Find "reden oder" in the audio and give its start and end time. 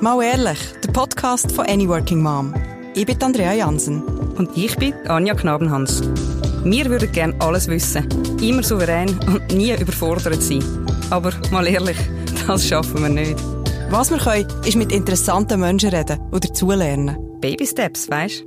15.90-16.46